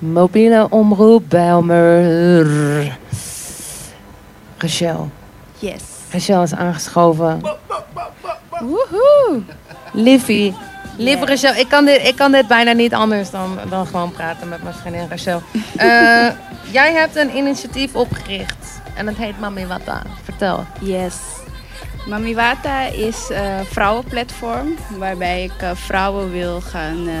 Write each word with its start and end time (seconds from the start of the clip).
Mobiele 0.00 0.66
omroep 0.70 1.24
Bijlmer. 1.28 2.98
Rachel. 4.58 5.10
Yes. 5.58 5.82
Rachel 6.10 6.42
is 6.42 6.54
aangeschoven. 6.54 7.40
Woehoe. 8.60 9.42
Liffie. 9.92 10.54
Lieve. 10.96 11.26
Rachel, 11.26 11.54
ik 11.54 11.68
kan, 11.68 11.84
dit, 11.84 12.06
ik 12.06 12.16
kan 12.16 12.32
dit 12.32 12.46
bijna 12.46 12.72
niet 12.72 12.94
anders 12.94 13.30
dan, 13.30 13.58
dan 13.68 13.86
gewoon 13.86 14.12
praten 14.12 14.48
met 14.48 14.62
mijn 14.62 14.74
vriendin 14.74 15.08
Rachel. 15.08 15.42
Eh, 15.76 16.28
jij 16.78 16.92
hebt 16.92 17.16
een 17.16 17.36
initiatief 17.36 17.94
opgericht 17.94 18.80
en 18.94 19.06
het 19.06 19.16
heet 19.16 19.40
Mami 19.40 19.66
Wata. 19.66 20.02
Vertel. 20.22 20.64
Yes. 20.80 21.14
Mami 22.06 22.34
Wata 22.34 22.82
is 22.82 23.28
een 23.28 23.64
vrouwenplatform 23.64 24.74
waarbij 24.98 25.44
ik 25.44 25.62
eh, 25.62 25.70
vrouwen 25.74 26.30
wil 26.30 26.60
gaan 26.60 27.08
eh, 27.08 27.14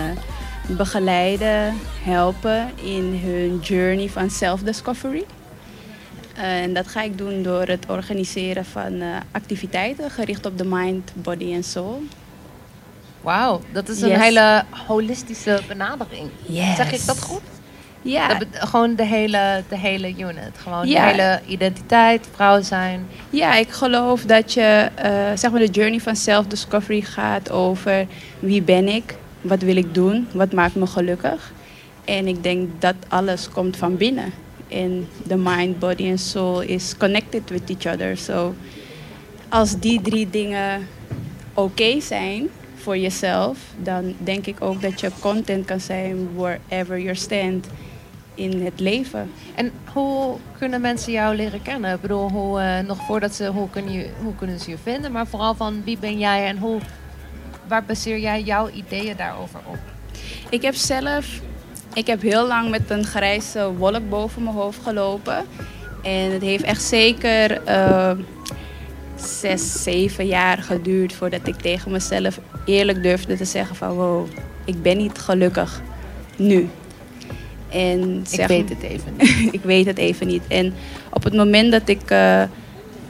begeleiden, 0.76 1.74
helpen 2.04 2.70
in 2.82 3.20
hun 3.24 3.58
journey 3.62 4.08
van 4.08 4.30
self-discovery. 4.30 5.24
Eh, 6.36 6.62
en 6.62 6.74
dat 6.74 6.88
ga 6.88 7.02
ik 7.02 7.18
doen 7.18 7.42
door 7.42 7.62
het 7.66 7.84
organiseren 7.88 8.64
van 8.64 9.00
eh, 9.00 9.08
activiteiten 9.32 10.10
gericht 10.10 10.46
op 10.46 10.58
de 10.58 10.64
mind, 10.64 11.12
body 11.14 11.52
en 11.52 11.64
soul. 11.64 12.02
Wauw, 13.20 13.60
dat 13.72 13.88
is 13.88 14.00
een 14.00 14.08
Yes. 14.08 14.18
hele 14.18 14.62
holistische 14.86 15.60
benadering. 15.68 16.28
Yes. 16.46 16.76
Zeg 16.76 16.92
ik 16.92 17.06
dat 17.06 17.22
goed? 17.22 17.40
Ja, 18.02 18.34
Dat 18.34 18.46
gewoon 18.52 18.94
de 18.94 19.04
hele, 19.04 19.62
de 19.68 19.76
hele 19.78 20.08
unit. 20.18 20.50
Gewoon 20.62 20.88
Ja. 20.88 21.04
de 21.04 21.10
hele 21.10 21.40
identiteit, 21.46 22.28
vrouw 22.34 22.62
zijn. 22.62 23.06
Ja, 23.30 23.54
ik 23.56 23.70
geloof 23.70 24.22
dat 24.22 24.52
je, 24.52 24.88
eh, 24.94 25.10
zeg 25.34 25.50
maar, 25.50 25.60
de 25.60 25.66
journey 25.70 26.00
van 26.00 26.16
self-discovery 26.16 27.00
gaat 27.00 27.50
over 27.50 28.06
wie 28.38 28.62
ben 28.62 28.88
ik, 28.88 29.14
wat 29.40 29.62
wil 29.62 29.76
ik 29.76 29.94
doen, 29.94 30.26
wat 30.32 30.52
maakt 30.52 30.74
me 30.74 30.86
gelukkig. 30.86 31.52
En 32.04 32.26
ik 32.26 32.42
denk 32.42 32.68
dat 32.78 32.94
alles 33.08 33.48
komt 33.48 33.76
van 33.76 33.96
binnen. 33.96 34.32
En 34.68 35.08
de 35.26 35.36
mind, 35.36 35.78
body 35.78 36.04
en 36.04 36.18
soul 36.18 36.60
is 36.60 36.96
connected 36.96 37.50
with 37.50 37.70
each 37.70 37.94
other. 37.94 38.16
So 38.16 38.54
als 39.48 39.78
die 39.78 40.00
drie 40.00 40.30
dingen 40.30 40.86
oké 41.54 42.00
zijn 42.00 42.48
voor 42.74 42.98
jezelf, 42.98 43.58
dan 43.82 44.14
denk 44.18 44.46
ik 44.46 44.60
ook 44.60 44.82
dat 44.82 45.00
je 45.00 45.10
content 45.20 45.64
kan 45.64 45.80
zijn 45.80 46.28
wherever 46.34 47.00
you 47.00 47.14
stand 47.14 47.66
in 48.34 48.64
het 48.64 48.80
leven. 48.80 49.30
En 49.54 49.72
hoe 49.92 50.36
kunnen 50.58 50.80
mensen 50.80 51.12
jou 51.12 51.36
leren 51.36 51.62
kennen? 51.62 51.94
Ik 51.94 52.00
bedoel, 52.00 52.30
hoe, 52.30 52.60
eh, 52.60 52.86
nog 52.86 52.98
voordat 53.06 53.34
ze, 53.34 53.46
hoe, 53.46 53.70
kunnen 53.70 53.92
je, 53.92 54.08
hoe 54.22 54.34
kunnen 54.34 54.60
ze 54.60 54.70
je 54.70 54.78
vinden? 54.82 55.12
Maar 55.12 55.26
vooral 55.26 55.54
van 55.54 55.82
wie 55.84 55.98
ben 55.98 56.18
jij 56.18 56.46
en 56.46 56.58
hoe, 56.58 56.78
waar 57.70 57.84
baseer 57.84 58.18
jij 58.18 58.42
jouw 58.42 58.68
ideeën 58.74 59.16
daarover 59.16 59.60
op? 59.66 59.78
Ik 60.48 60.62
heb 60.62 60.74
zelf, 60.74 61.26
ik 61.94 62.06
heb 62.06 62.22
heel 62.22 62.46
lang 62.46 62.70
met 62.70 62.82
een 62.90 63.04
grijze 63.04 63.72
wolk 63.76 64.08
boven 64.08 64.42
mijn 64.42 64.56
hoofd 64.56 64.78
gelopen. 64.82 65.44
En 66.02 66.30
het 66.32 66.42
heeft 66.42 66.64
echt 66.64 66.82
zeker 66.82 67.62
eh, 67.64 68.10
zes, 69.16 69.82
zeven 69.82 70.26
jaar 70.26 70.58
geduurd 70.58 71.12
voordat 71.12 71.46
ik 71.46 71.54
tegen 71.54 71.90
mezelf 71.90 72.38
eerlijk 72.64 73.02
durfde 73.02 73.36
te 73.36 73.44
zeggen 73.44 73.76
van 73.76 73.90
wow, 73.90 74.26
ik 74.64 74.82
ben 74.82 74.96
niet 74.96 75.18
gelukkig 75.18 75.80
nu. 76.36 76.68
En 77.68 78.18
Ik 78.20 78.28
zeg- 78.28 78.46
weet 78.48 78.68
het 78.68 78.82
even 78.82 79.12
niet. 79.18 79.52
ik 79.54 79.62
weet 79.62 79.86
het 79.86 79.98
even 79.98 80.26
niet. 80.26 80.42
En 80.48 80.74
op 81.10 81.24
het 81.24 81.34
moment 81.34 81.72
dat 81.72 81.88
ik 81.88 82.10
eh, 82.10 82.42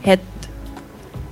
het 0.01 0.21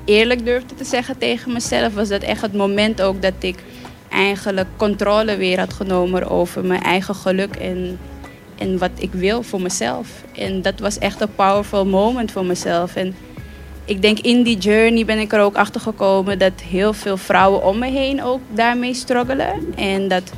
eerlijk 0.09 0.45
durfde 0.45 0.75
te 0.75 0.85
zeggen 0.85 1.19
tegen 1.19 1.53
mezelf, 1.53 1.95
was 1.95 2.09
dat 2.09 2.23
echt 2.23 2.43
het 2.43 2.55
moment 2.55 3.03
ook 3.03 3.23
dat 3.23 3.33
ik 3.39 3.63
eigenlijk 4.09 4.69
controle 4.77 5.37
weer 5.37 5.59
had 5.59 5.73
genomen 5.73 6.31
over 6.31 6.65
mijn 6.65 6.83
eigen 6.83 7.15
geluk 7.15 7.57
en, 7.57 7.99
en 8.59 8.79
wat 8.79 8.91
ik 8.99 9.13
wil 9.13 9.43
voor 9.43 9.61
mezelf. 9.61 10.09
En 10.35 10.63
dat 10.63 10.79
was 10.79 10.99
echt 10.99 11.21
een 11.21 11.35
powerful 11.35 11.87
moment 11.87 12.33
voor 12.33 12.45
mezelf. 12.45 12.97
En 12.97 13.15
ik 13.85 14.03
denk 14.03 14.19
in 14.19 14.43
die 14.43 14.59
journey 14.59 15.05
ben 15.05 15.19
ik 15.19 15.33
er 15.33 15.41
ook 15.41 15.57
achter 15.57 15.81
gekomen 15.81 16.39
dat 16.39 16.61
heel 16.61 16.93
veel 16.93 17.17
vrouwen 17.17 17.65
om 17.65 17.79
me 17.79 17.91
heen 17.91 18.23
ook 18.23 18.41
daarmee 18.55 18.95
struggelen. 18.95 19.75
En 19.77 20.09
dat 20.09 20.33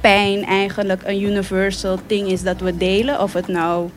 pijn 0.00 0.44
eigenlijk 0.44 1.02
een 1.04 1.22
universal 1.22 1.98
ding 2.06 2.28
is 2.30 2.42
dat 2.42 2.60
we 2.60 2.76
delen. 2.76 3.20
Of 3.20 3.32
het 3.32 3.48
nou 3.48 3.90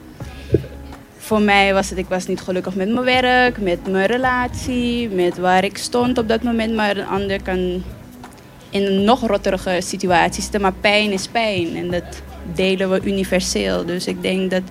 voor 1.31 1.41
mij 1.41 1.73
was 1.73 1.89
het, 1.89 1.97
ik 1.97 2.07
was 2.07 2.27
niet 2.27 2.41
gelukkig 2.41 2.75
met 2.75 2.89
mijn 2.89 3.05
werk, 3.05 3.61
met 3.61 3.87
mijn 3.87 4.05
relatie, 4.05 5.09
met 5.09 5.37
waar 5.37 5.63
ik 5.63 5.77
stond 5.77 6.17
op 6.17 6.27
dat 6.27 6.43
moment. 6.43 6.75
Maar 6.75 6.97
een 6.97 7.07
ander 7.07 7.41
kan 7.43 7.83
in 8.69 8.85
een 8.85 9.03
nog 9.03 9.27
rotterige 9.27 9.77
situatie 9.79 10.41
zitten. 10.41 10.61
Maar 10.61 10.73
pijn 10.73 11.11
is 11.11 11.27
pijn 11.27 11.75
en 11.75 11.91
dat 11.91 12.21
delen 12.53 12.89
we 12.89 13.01
universeel. 13.03 13.85
Dus 13.85 14.07
ik 14.07 14.21
denk 14.21 14.51
dat 14.51 14.61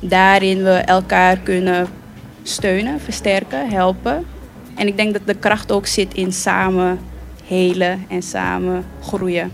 daarin 0.00 0.62
we 0.62 0.70
elkaar 0.70 1.38
kunnen 1.38 1.86
steunen, 2.42 3.00
versterken, 3.00 3.70
helpen. 3.70 4.26
En 4.74 4.86
ik 4.86 4.96
denk 4.96 5.12
dat 5.12 5.26
de 5.26 5.34
kracht 5.34 5.72
ook 5.72 5.86
zit 5.86 6.14
in 6.14 6.32
samen 6.32 6.98
helen 7.44 8.04
en 8.08 8.22
samen 8.22 8.84
groeien. 9.00 9.52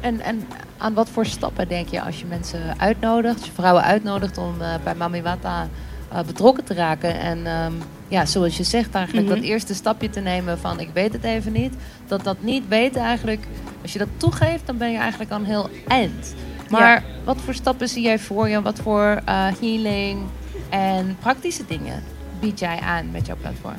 En, 0.00 0.20
en, 0.20 0.42
aan 0.78 0.94
wat 0.94 1.08
voor 1.08 1.26
stappen 1.26 1.68
denk 1.68 1.88
je 1.88 2.02
als 2.02 2.20
je 2.20 2.26
mensen 2.26 2.80
uitnodigt, 2.80 3.36
als 3.36 3.46
je 3.46 3.52
vrouwen 3.52 3.82
uitnodigt 3.82 4.38
om 4.38 4.60
eh, 4.60 4.74
bij 4.84 4.94
Mami 4.94 5.22
Eh, 6.14 6.20
betrokken 6.24 6.64
te 6.64 6.74
raken? 6.74 7.20
En 7.20 7.46
ehm, 7.46 7.72
ja, 8.08 8.26
zoals 8.26 8.56
je 8.56 8.62
zegt, 8.64 8.94
eigenlijk 8.94 9.26
Mhm. 9.26 9.34
dat 9.36 9.44
eerste 9.44 9.74
stapje 9.74 10.10
te 10.10 10.20
nemen 10.20 10.58
van 10.58 10.80
ik 10.80 10.88
weet 10.92 11.12
het 11.12 11.24
even 11.24 11.52
niet. 11.52 11.74
Dat 12.06 12.24
dat 12.24 12.36
niet 12.42 12.62
weten 12.68 13.02
eigenlijk, 13.02 13.46
als 13.82 13.92
je 13.92 13.98
dat 13.98 14.08
toegeeft, 14.16 14.66
dan 14.66 14.76
ben 14.76 14.90
je 14.90 14.98
eigenlijk 14.98 15.30
al 15.30 15.42
heel 15.44 15.68
eind. 15.88 16.34
Maar 16.70 17.04
wat 17.24 17.36
voor 17.44 17.54
stappen 17.54 17.88
zie 17.88 18.02
jij 18.02 18.18
voor 18.18 18.48
je? 18.48 18.62
Wat 18.62 18.78
voor 18.78 19.20
eh, 19.24 19.46
healing 19.60 20.18
en 20.70 21.16
praktische 21.20 21.64
dingen 21.68 22.02
bied 22.40 22.58
jij 22.58 22.78
aan 22.80 23.10
met 23.10 23.26
jouw 23.26 23.36
platform? 23.40 23.76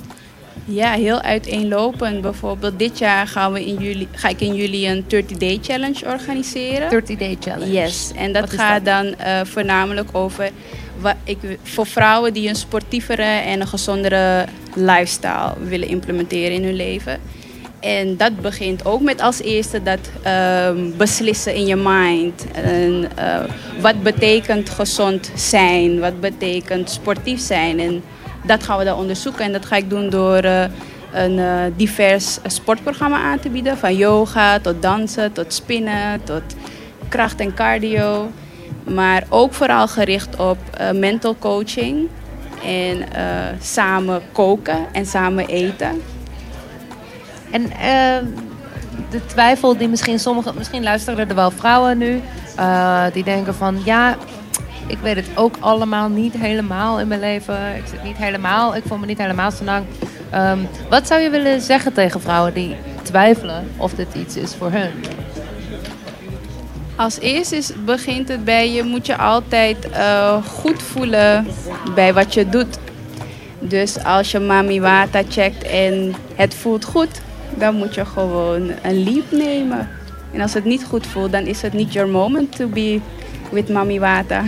Ja, 0.66 0.92
heel 0.92 1.22
uiteenlopend. 1.22 2.22
Bijvoorbeeld 2.22 2.80
dit 2.80 2.98
jaar 2.98 3.28
gaan 3.28 3.52
we 3.52 3.66
in 3.66 3.76
juli, 3.76 4.08
ga 4.12 4.28
ik 4.30 4.42
in 4.42 4.56
juli 4.56 4.90
een 4.90 5.04
30-day 5.04 5.60
challenge 5.62 6.06
organiseren. 6.06 6.90
30 6.90 7.18
Day 7.18 7.38
Challenge. 7.40 7.72
Yes, 7.72 8.12
en 8.16 8.34
dat 8.34 8.42
Wat 8.42 8.60
gaat 8.60 8.86
dat? 8.86 9.04
dan 9.04 9.16
eh, 9.16 9.40
voornamelijk 9.44 10.10
over 10.12 10.50
wat 11.00 11.16
ik, 11.24 11.38
voor 11.64 11.86
vrouwen 11.86 12.34
die 12.34 12.50
een 12.50 12.56
sportievere 12.56 13.24
en 13.24 13.62
een 13.62 13.68
gezondere 13.68 14.46
lifestyle 14.74 15.54
willen 15.68 15.88
implementeren 15.88 16.52
in 16.52 16.64
hun 16.64 16.76
leven. 16.76 17.20
En 17.80 18.18
dat 18.18 18.42
begint 18.42 18.86
ook 18.86 19.02
met 19.02 19.22
als 19.22 19.42
eerste 19.42 19.84
dat 19.84 20.00
ehm, 20.24 20.78
beslissen 20.98 21.56
in 21.56 21.66
je 21.66 21.76
mind. 21.76 22.46
En, 22.52 23.10
eh, 23.16 23.44
wat 23.82 24.04
betekent 24.04 24.70
gezond 24.70 25.32
zijn? 25.36 26.00
Wat 26.00 26.20
betekent 26.20 26.90
sportief 26.90 27.40
zijn? 27.40 27.80
En 27.80 28.04
dat 28.46 28.64
gaan 28.64 28.78
we 28.78 28.84
dan 28.84 28.98
onderzoeken. 28.98 29.46
En 29.46 29.52
dat 29.52 29.66
ga 29.66 29.76
ik 29.76 29.90
doen 29.90 30.10
door 30.10 30.38
eh, 30.38 30.64
een 31.14 31.40
eh, 31.40 31.64
divers 31.76 32.40
sportprogramma 32.46 33.18
aan 33.18 33.40
te 33.40 33.50
bieden. 33.50 33.78
Van 33.78 33.96
yoga 33.96 34.60
tot 34.60 34.82
dansen, 34.82 35.32
tot 35.32 35.54
spinnen, 35.54 36.24
tot 36.24 36.44
kracht 37.10 37.40
en 37.40 37.54
cardio. 37.54 38.32
Maar 38.84 39.24
ook 39.30 39.54
vooral 39.54 39.88
gericht 39.88 40.40
op 40.40 40.58
eh, 40.78 40.92
mental 40.92 41.36
coaching. 41.40 42.10
En 42.66 43.12
eh, 43.12 43.24
samen 43.62 44.22
koken 44.32 44.86
en 44.92 45.06
samen 45.06 45.48
eten. 45.48 46.02
En 47.52 47.72
eh, 47.72 48.28
de 49.10 49.26
twijfel 49.26 49.78
die 49.78 49.88
misschien 49.88 50.20
sommige, 50.20 50.54
misschien 50.58 50.84
luisteren 50.84 51.30
er 51.30 51.36
wel 51.36 51.52
vrouwen 51.52 51.98
nu, 51.98 52.22
eh, 52.56 53.04
die 53.14 53.24
denken 53.24 53.56
van 53.56 53.82
ja, 53.86 54.16
ik 54.88 54.98
weet 54.98 55.16
het 55.16 55.30
ook 55.36 55.58
allemaal 55.60 56.10
niet 56.10 56.34
helemaal 56.34 57.00
in 57.00 57.08
mijn 57.08 57.20
leven. 57.20 57.76
Ik 57.76 57.84
zit 57.90 58.04
niet 58.04 58.18
helemaal, 58.18 58.76
ik 58.76 58.84
voel 58.88 58.98
me 58.98 59.06
niet 59.06 59.18
helemaal 59.18 59.52
zo 59.52 59.64
lang. 59.64 59.86
Ehm, 60.30 60.60
wat 60.90 61.08
zou 61.08 61.22
je 61.22 61.30
willen 61.30 61.62
zeggen 61.62 61.94
tegen 61.94 62.22
vrouwen 62.22 62.54
die 62.54 62.76
twijfelen 63.02 63.68
of 63.78 63.94
dit 63.94 64.08
iets 64.14 64.36
is 64.36 64.56
voor 64.56 64.72
hun? 64.72 64.92
Als 66.96 67.20
eerste 67.20 67.56
is, 67.56 67.72
begint 67.86 68.28
het 68.28 68.44
bij 68.44 68.72
je, 68.72 68.84
moet 68.84 69.06
je 69.06 69.18
altijd 69.18 69.90
eh, 69.90 70.44
goed 70.44 70.82
voelen 70.82 71.48
bij 71.96 72.14
wat 72.14 72.34
je 72.34 72.50
doet. 72.50 72.78
Dus 73.60 74.04
als 74.04 74.32
je 74.32 74.40
Mami 74.40 74.82
Wata 74.82 75.22
checkt 75.30 75.64
en 75.64 76.16
het 76.36 76.56
voelt 76.56 76.86
goed, 76.86 77.22
dan 77.58 77.76
moet 77.76 77.96
je 77.96 78.06
gewoon 78.06 78.72
een 78.84 79.04
leap 79.04 79.32
nemen. 79.32 79.90
En 80.32 80.42
als 80.42 80.54
het 80.54 80.66
niet 80.66 80.86
goed 80.86 81.08
voelt, 81.08 81.32
dan 81.32 81.46
is 81.46 81.62
het 81.62 81.74
niet 81.74 81.94
your 81.94 82.10
moment 82.10 82.56
to 82.56 82.68
be 82.68 83.00
with 83.52 83.70
Mami 83.70 84.00
Wata. 84.00 84.44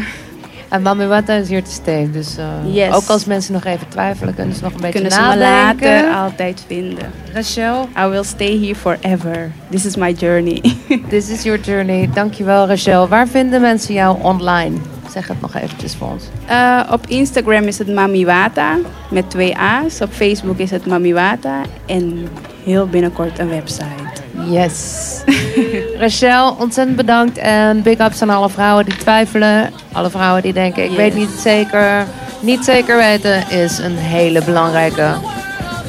En 0.69 0.81
Mami 0.81 1.05
Wata 1.05 1.33
is 1.33 1.49
hier 1.49 1.63
te 1.63 1.71
stay, 1.71 2.09
dus 2.11 2.37
eh, 2.37 2.45
Yes. 2.75 2.93
ook 2.93 3.07
als 3.07 3.25
mensen 3.25 3.53
nog 3.53 3.63
even 3.65 3.87
twijfelen, 3.87 4.35
kunnen 4.35 4.55
ze 4.55 4.63
nog 4.63 4.71
een 4.73 4.77
beetje 4.81 4.93
Kunnen 4.93 5.11
ze 5.11 5.19
me 5.21 5.35
nadenken. 5.35 5.91
later 5.91 6.13
altijd 6.13 6.63
vinden. 6.67 7.11
Rachel, 7.33 7.89
I 8.05 8.07
will 8.07 8.23
stay 8.23 8.59
here 8.59 8.75
forever. 8.75 9.51
This 9.69 9.85
is 9.85 9.95
my 9.95 10.11
journey. 10.11 10.61
this 11.09 11.29
is 11.29 11.43
your 11.43 11.59
journey. 11.59 12.09
Dankjewel 12.13 12.67
Rachel. 12.67 13.07
Waar 13.07 13.27
vinden 13.27 13.61
mensen 13.61 13.93
jou 13.93 14.17
online? 14.21 14.77
Zeg 15.11 15.27
het 15.27 15.41
nog 15.41 15.55
eventjes 15.55 15.95
voor 15.95 16.07
ons. 16.11 16.23
Eh, 16.45 16.79
op 16.91 17.07
Instagram 17.07 17.63
is 17.63 17.77
het 17.77 17.87
Mami 17.93 18.25
Wata 18.25 18.75
met 19.09 19.29
twee 19.29 19.57
A's. 19.57 20.01
Op 20.01 20.11
Facebook 20.11 20.57
is 20.57 20.71
het 20.71 20.85
Mami 20.85 21.13
Wata. 21.13 21.61
En 21.85 22.27
heel 22.63 22.87
binnenkort 22.87 23.39
een 23.39 23.49
website. 23.49 24.06
Yes. 24.49 25.21
Rachel, 25.99 26.55
ontzettend 26.59 26.95
bedankt. 26.97 27.37
En 27.37 27.81
big 27.81 27.99
ups 27.99 28.21
aan 28.21 28.29
alle 28.29 28.49
vrouwen 28.49 28.85
die 28.85 28.95
twijfelen. 28.97 29.73
Alle 29.91 30.09
vrouwen 30.09 30.41
die 30.41 30.53
denken, 30.53 30.83
ik 30.83 30.89
Yes. 30.89 30.97
weet 30.97 31.13
niet 31.15 31.29
zeker. 31.41 32.05
Niet 32.39 32.65
zeker 32.65 32.97
weten 32.97 33.49
is 33.49 33.77
een 33.77 33.97
hele 33.97 34.43
belangrijke 34.43 35.13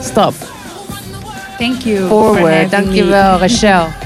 stap. 0.00 0.34
Thank 1.58 1.80
you. 1.82 2.06
for 2.08 2.24
Forward. 2.34 2.62
me. 2.62 2.68
Dankjewel, 2.68 3.38
Rachel. 3.38 3.86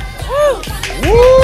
Some 1.03 1.42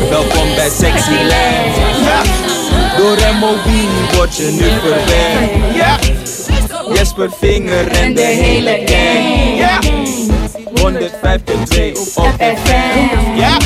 Welkom 0.10 0.48
bij 0.56 0.70
Sexy 0.70 1.24
Land. 1.24 1.76
Door 2.98 3.18
MOB 3.40 3.68
word 4.16 4.36
je 4.36 4.52
nu 4.52 4.70
verwend. 4.80 5.52
Jesper 6.98 7.30
Vinger 7.40 7.88
en 7.88 8.14
de 8.14 8.22
hele 8.22 8.82
gang. 8.86 10.19
105.2 10.80 10.86
op 12.16 12.36
FM. 12.38 13.36
Ja. 13.36 13.58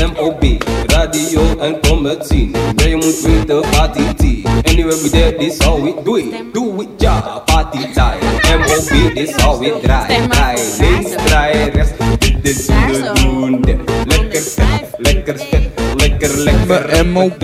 MOB, 0.16 0.62
radio 0.86 1.58
en 1.58 1.80
kom 1.80 2.04
het 2.04 2.26
zien. 2.26 2.54
Ja, 2.76 2.86
je 2.86 2.96
moet 2.96 3.20
weten, 3.20 3.60
party 3.70 4.00
T. 4.00 4.22
Anywhere 4.68 5.02
we 5.02 5.10
there, 5.10 5.36
this 5.36 5.58
how 5.58 5.82
we 5.82 5.94
do 6.04 6.16
it. 6.16 6.52
Do 6.52 6.80
it, 6.80 6.88
ja, 6.98 7.42
party 7.44 7.78
time. 7.78 8.18
MOB, 8.58 9.14
this 9.14 9.36
how 9.36 9.58
we 9.58 9.78
draai. 9.82 10.28
Draai 10.28 10.58
links, 10.78 11.10
draai 11.24 11.70
rechts. 11.70 11.92
Dit 12.18 12.58
is 12.58 12.68
hoe 12.68 12.86
we 12.86 13.10
doen 13.12 13.60
dit. 13.60 13.76
Lekker 14.06 14.42
vet, 14.42 14.84
lekker 14.96 15.38
vet, 15.38 15.70
lekker 15.96 16.38
lekker. 16.38 17.06
MOB, 17.06 17.42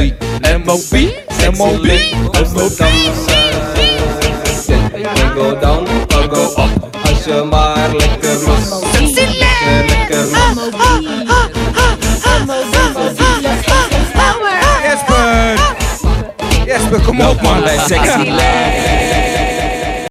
MOB, 0.64 0.94
MOB, 1.56 1.86
Amsterdam, 2.32 3.34
Can 5.36 5.65
je 7.26 7.42
maar 7.50 7.96
lekker 7.96 8.38
los. 8.46 8.82
Lekker, 8.92 9.84
lekker 9.86 10.24
los. 10.24 10.56
Jesper. 14.82 15.58
Jesper, 16.66 17.00
kom 17.00 17.20
op 17.20 17.42
man. 17.42 17.62
Sexy. 17.86 18.85